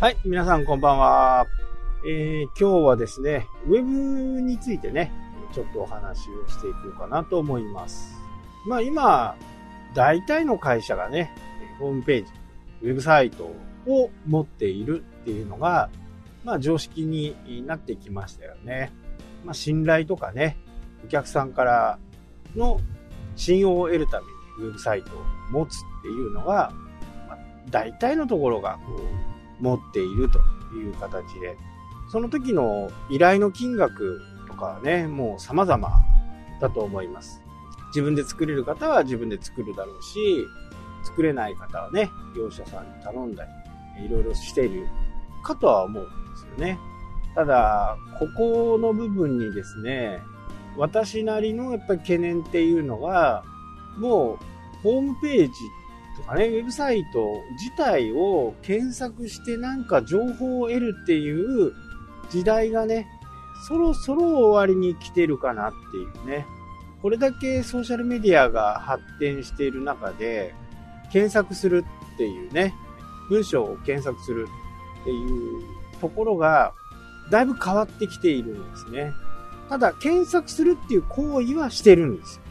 [0.00, 1.46] はい、皆さんこんばんは。
[2.06, 5.12] えー、今日はですね、ウェブについてね、
[5.52, 8.14] ちょっとお話をしていこうかなと思います。
[8.66, 9.36] まあ今、
[9.92, 11.30] 大体の会社がね、
[11.78, 12.32] ホームページ、
[12.80, 13.44] ウェブサイト
[13.86, 15.90] を持っているっていうのが、
[16.44, 17.36] まあ常識に
[17.66, 18.92] なってきましたよね。
[19.44, 20.56] まあ信頼とかね、
[21.04, 21.98] お客さんから
[22.56, 22.80] の
[23.36, 24.26] 信用を得るため
[24.64, 26.72] にウェブサイトを持つっていうのが、
[27.28, 29.29] まあ、大体のところがこう
[29.60, 30.38] 持っていると
[30.74, 31.56] いう形で、
[32.10, 35.90] その時の依頼の金額とかはね、もう様々
[36.60, 37.40] だと思います。
[37.88, 40.46] 自分で作れる方は自分で作るだろうし、
[41.04, 43.46] 作れない方はね、業者さんに頼んだ
[43.96, 44.86] り、いろいろしている
[45.42, 46.78] かとは思うんですよね。
[47.34, 50.20] ただ、ここの部分にですね、
[50.76, 53.44] 私なりのやっぱり懸念っていうのが、
[53.98, 55.52] もうホームページ
[56.20, 61.72] とかね、ウェブサイト自体を検索してなんか情報を得るっていう
[62.30, 63.06] 時代がね、
[63.66, 66.46] そろそろ終わりに来てるかなっていうね。
[67.02, 70.54] これだけソーシャルメディアが発展している中で、
[71.12, 72.74] 検索するっていうね、
[73.28, 74.48] 文章を検索する
[75.02, 75.62] っていう
[76.00, 76.74] ところが、
[77.30, 79.12] だいぶ変わってきているんですね。
[79.68, 82.42] ただ、検索するっていう行為はしてるんですよ。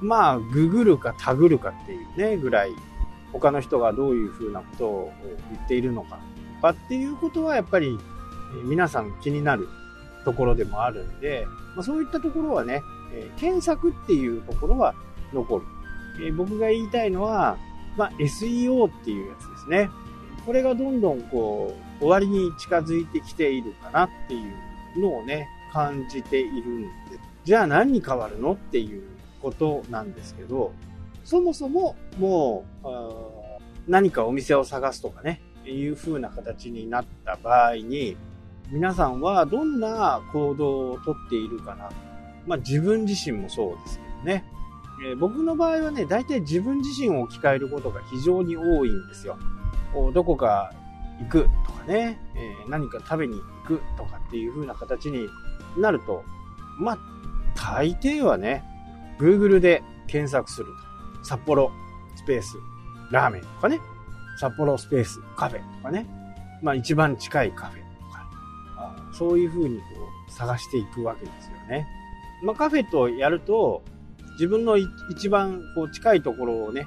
[0.00, 2.72] まあ、ググるかタグるかっていうね、ぐらい、
[3.38, 5.12] 他の人がどういうふうなことを
[5.52, 6.18] 言っているのか
[6.56, 7.98] とかっていうことはやっぱり
[8.64, 9.68] 皆さん気になる
[10.24, 12.82] ところでもあるんで、まあ、そういったところはね、
[13.14, 14.94] え検索っていうところは
[15.32, 15.64] 残る。
[16.26, 17.58] え僕が言いたいのは、
[17.96, 19.90] まあ、SEO っていうやつですね。
[20.44, 24.38] これがどんどんこう、終わりに近づいてきているかなってい
[24.96, 26.88] うのをね、感じているんで、
[27.44, 29.02] じゃあ何に変わるのっていう
[29.42, 30.72] ことなんですけど、
[31.26, 38.16] そもそももう、何かお店を探すとかね、いう風な形になった場合に、
[38.70, 41.90] 皆さんはどんな行動をとっているかな。
[42.46, 44.44] まあ自分自身もそうですけどね。
[45.04, 49.36] えー、僕の場合はね、大体自分自身を置き換えることが非常に多いんですよ。
[50.14, 50.72] どこか
[51.18, 55.26] 行くとかね、えー、何か食べに行くとかっていう風な形に
[55.76, 56.22] なると、
[56.78, 56.98] まあ、
[57.56, 58.62] 大抵はね、
[59.18, 60.85] Google で検索すると。
[61.26, 61.72] 札幌
[62.14, 62.56] スペース
[63.10, 63.80] ラーメンとかね、
[64.38, 66.06] 札幌スペースカフェとかね、
[66.62, 68.28] まあ一番近いカフェとか、
[68.76, 69.84] あそういう風にこ
[70.28, 71.86] う探していくわけですよね。
[72.42, 73.82] まあカフェとやると、
[74.34, 76.86] 自分の一番こう近いところをね、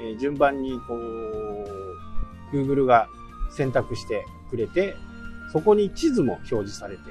[0.00, 3.08] えー、順番にこう、Google が
[3.50, 4.94] 選択してくれて、
[5.52, 7.02] そこに地図も表示されて、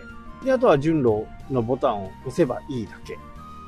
[0.43, 3.17] で、あとは順路のボタンを押せばいいだけ。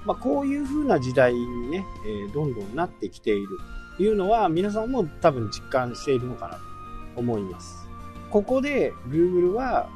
[0.06, 3.48] まあ、こういう風な時代にね、えー、どんどんなってきている
[3.98, 6.60] というのは皆さんも多分実感しているのかなと
[7.16, 7.88] 思います。
[8.30, 9.90] ここで Google は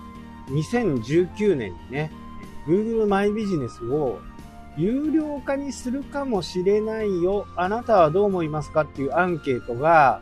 [0.50, 2.12] 2019年にね、
[2.68, 4.20] Google マイビジネスを
[4.78, 7.46] 有料化にするかもしれないよ。
[7.56, 10.22] あなたはどう思いますかっていうアンケートが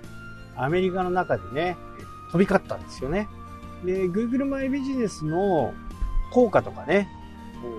[0.56, 1.78] アメリカの中でね、
[2.31, 3.30] 飛び交ったんですよね。
[3.86, 5.74] で、Google マイビジネスの
[6.31, 7.08] 効果とかね、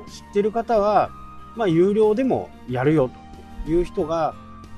[0.08, 1.10] 知ってる方は、
[1.58, 3.10] まあ、有料でもやるよ
[3.66, 4.32] という人が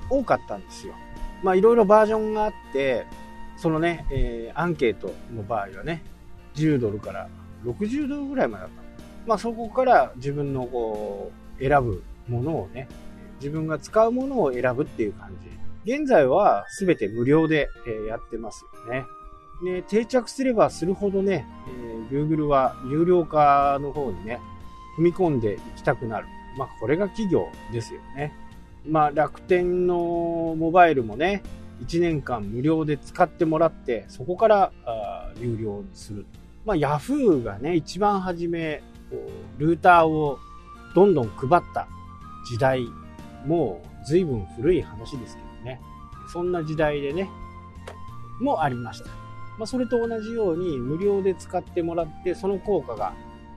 [0.08, 0.94] 多かったんですよ。
[1.42, 3.04] まあ、いろいろバージョンがあって、
[3.58, 6.02] そのね、えー、アンケートの場合はね、
[6.54, 7.28] 10ドルから
[7.66, 8.82] 60ドルぐらいまでだった。
[9.26, 12.88] まあ、そこから自分のこう、選ぶものをね、
[13.40, 15.36] 自分が使うものを選ぶっていう感
[15.84, 15.92] じ。
[15.92, 17.68] 現在は全て無料で、
[18.08, 19.04] やってますよね。
[19.62, 21.46] で、定着すればするほどね、
[22.10, 24.40] えー、Google は有料化の方にね、
[24.96, 26.26] 踏み込んでいきたくなる。
[26.56, 28.32] まあ、これが企業ですよね。
[28.86, 31.42] まあ、楽天のモバイルもね、
[31.86, 36.26] 1年間無料で使ってもらって、そこからあ有料にする。
[36.64, 38.82] まあ、Yahoo がね、一番初め、
[39.58, 40.38] ルーターを
[40.94, 41.88] どんどん配った
[42.48, 42.86] 時代、
[43.46, 45.80] もう随分古い話ですけどね。
[46.32, 47.28] そんな時代でね、
[48.40, 49.06] もありました。
[49.58, 53.14] まあ、それと同じように無料で使ってもらって、その効果が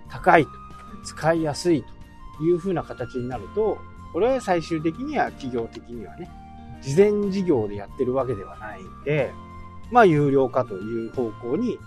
[0.10, 0.52] 高いと、
[1.06, 1.93] 使いやすいと
[2.42, 3.78] いう風な形になると、
[4.14, 6.30] これは最終的には企業的にはね、
[6.82, 9.32] 事前事業でやってるわけではないんで、
[9.92, 11.78] まあ有料化という方向に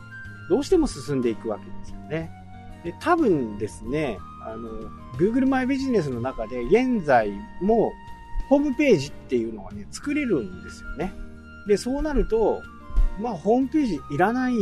[0.48, 2.30] どうしても進んでいくわけですよね。
[2.84, 4.68] で、多分ですね、あの、
[5.18, 7.92] Google マイビジネスの中で現在も
[8.48, 11.12] ホームページっていうのがね、作れるんですよね。
[11.66, 12.62] で、そうなると、
[13.20, 14.54] まあホームページいらない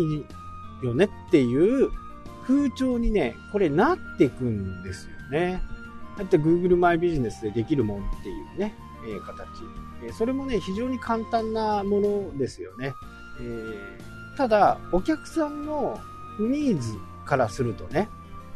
[0.82, 1.90] よねっていう
[2.46, 5.62] 風潮にね、これなっていくんですよね。
[6.16, 8.74] だって Google マイビジネスでできるもんっていうね、
[9.06, 9.48] えー、形。
[10.04, 12.94] えー、それもね、非常に簡単なものですよね。
[13.40, 15.98] えー、ただ、お客さんの
[16.38, 18.08] ニーズからするとね、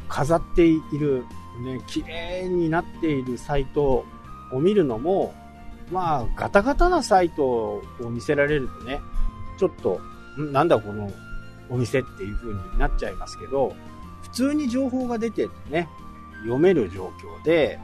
[0.09, 1.25] 飾っている、
[1.65, 4.05] ね、綺麗になっているサイト
[4.53, 5.35] を見るのも、
[5.91, 9.01] まあ、ガタガタなサイトを見せられるとね、
[9.59, 10.01] ちょっと、
[10.37, 11.11] なんだこの
[11.69, 13.75] お店っていう風になっちゃいますけど、
[14.23, 15.89] 普通に情報が出ててね、
[16.43, 17.79] 読める状況で、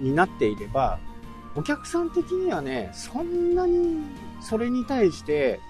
[0.00, 0.98] になっていれば、
[1.56, 3.98] お客さん的にはね、そんなに
[4.40, 5.60] それに対して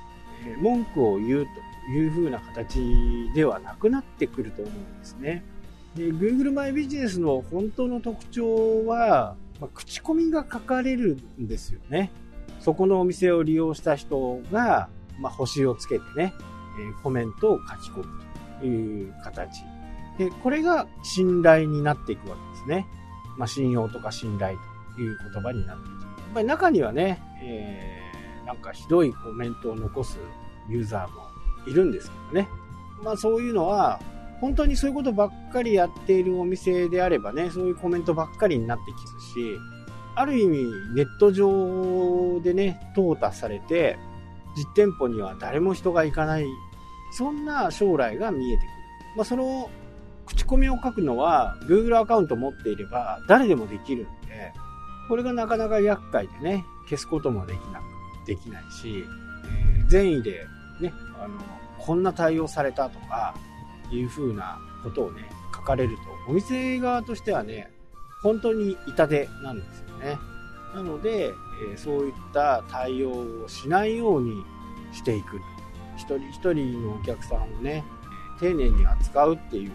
[0.61, 1.47] 文句を言う
[1.87, 5.45] という風な形ではなくなってくると思うんですね。
[5.95, 12.11] で Google マイビジネスの本当の特徴は、まあ、口コミが書かれるんですよね。
[12.61, 14.89] そこのお店を利用した人が、
[15.21, 16.33] まあ、星をつけてね、
[16.81, 18.05] えコメントを書き込む
[18.61, 19.63] という形。
[20.19, 22.87] で、これが信頼になっていくわけですね。
[23.37, 24.57] まあ、信用とか信頼
[24.95, 25.93] という言葉になっていく。
[25.93, 30.19] やっぱり中にはね、えー、なんかひどいコメントを残す
[30.69, 31.25] ユーザーも
[31.67, 32.49] いるんですけどね。
[33.03, 34.01] まあそういうのは、
[34.41, 39.59] 本当にそういうことばっかりやっているお店であればね、そういうコメントばっかりになってきますし、
[40.17, 40.59] ある意味
[40.95, 43.99] ネット上でね、淘汰されて、
[44.57, 46.47] 実店舗には誰も人が行かない、
[47.13, 48.69] そんな将来が見えてくる。
[49.17, 49.71] まあその
[50.27, 54.53] 口コミを書くのは Google アカウント持っていれば誰でもできるんで、
[55.09, 59.05] これがなかなか厄介でね、消すこともできなく、できないし、
[59.77, 60.47] えー、善意で
[60.81, 60.93] ね、
[61.23, 61.39] あの、
[61.79, 63.35] こんな対応されたとか、
[63.91, 67.71] いう風なことをね、書かれると、お店側としてはね、
[68.23, 70.17] 本当に痛手なんですよね。
[70.75, 74.45] なので、えー、そういった対応をしないように
[74.93, 75.41] していく。
[75.97, 77.85] 一人一人のお客さんをね、
[78.41, 79.73] 丁寧に扱うっていう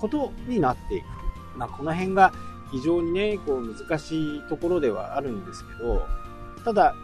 [0.00, 1.04] ことになっていく。
[1.56, 2.32] まあ、この辺が
[2.70, 6.06] 非常にね、こう難しいところではあるんですけど、
[6.64, 6.94] ただ、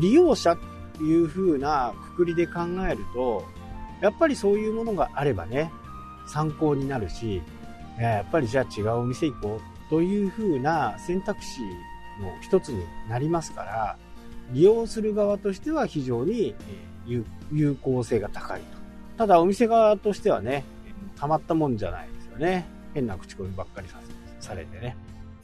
[0.00, 0.58] 利用者っ
[0.96, 3.44] ていう風なくくりで考えると、
[4.00, 5.72] やっぱりそういうものがあればね、
[6.26, 7.42] 参考になるし、
[7.98, 11.60] やっぱりじゃあ違うお店行こうという風な選択肢
[12.22, 13.98] の一つになりますから、
[14.52, 16.54] 利用する側としては非常に
[17.52, 18.78] 有効性が高いと。
[19.18, 20.64] ただお店側としてはね、
[21.16, 22.08] たまったもんじゃない
[22.40, 22.66] ね。
[22.94, 23.88] 変な口コミばっかり
[24.40, 24.96] されてね。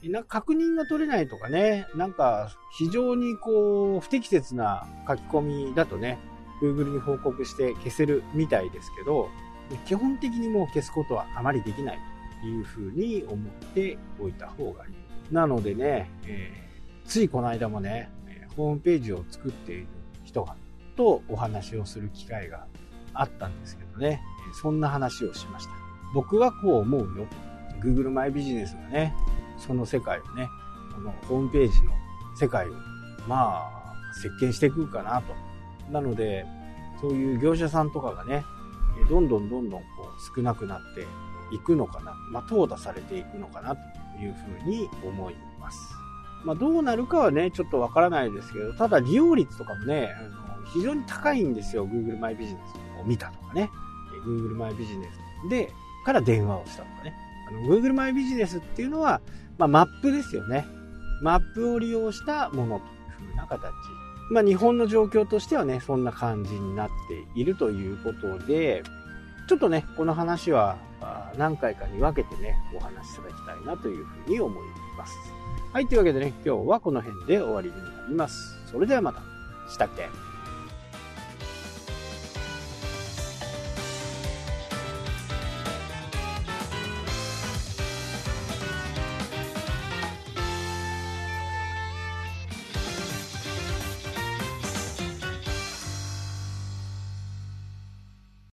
[0.02, 6.18] な確認が取れないとかね、なんか非常にこう不適切な書き込みだとね、
[6.62, 9.28] Google に報告して消せるみたいですけど、
[9.86, 11.98] 基本的にもう消すことはあまりできない
[12.40, 15.34] というふうに思っておいた方がいい。
[15.34, 18.10] なのでね、えー、ついこの間もね、
[18.56, 19.86] ホームページを作っている
[20.24, 20.56] 人が
[20.96, 22.66] とお話をする機会が
[23.12, 24.22] あったんですけどね、
[24.60, 25.85] そんな話をしました。
[26.12, 27.26] 僕はこう思うよ。
[27.82, 29.14] Google マイビジネスがね、
[29.58, 30.48] その世界をね、
[30.94, 31.92] このホームページの
[32.36, 32.72] 世界を、
[33.28, 35.34] まあ、席巻していくかなと。
[35.92, 36.46] なので、
[37.00, 38.44] そういう業者さんとかがね、
[39.08, 39.86] どんどんどんどんこ
[40.16, 41.06] う少なくなって
[41.54, 43.82] いくのかな、まあ、淘汰されていくのかなと
[44.18, 45.78] いうふうに思います。
[46.44, 50.22] まあ、どうなるかはね、ちょっとわからないですけど、ただ利用率とかもね、あ
[50.58, 51.86] の非常に高いんですよ。
[51.86, 52.60] Google マイビジネ
[52.96, 53.70] スを見たとかね。
[54.24, 55.08] Google マイビジネ
[55.44, 55.72] スで、
[56.06, 57.14] から電話をしたとかね。
[57.48, 59.20] あの Google マイビジネスっていうのは、
[59.58, 60.64] まあ、マップですよね。
[61.20, 63.72] マップを利用したものというふうな形。
[64.30, 66.88] まあ、日本の状況としてはね、そんな感じになっ
[67.34, 68.82] ているということで、
[69.48, 70.76] ちょっとね、この話は
[71.36, 74.64] 何回かに分けてね、お話しいただきたいなというふうに思い
[74.96, 75.14] ます。
[75.72, 78.56] はい、というわけでね、今日はこの辺で終わりになります。
[78.70, 79.22] それではまた。
[79.68, 80.08] したっけ？